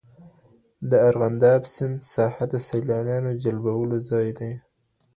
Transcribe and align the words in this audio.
د 0.89 0.91
ارغنداب 1.09 1.61
سیند 1.73 1.97
ساحه 2.13 2.45
د 2.53 2.55
سیلانیانو 2.67 3.31
جلبولو 3.43 3.97
ځای 4.09 4.27
دی. 4.39 4.53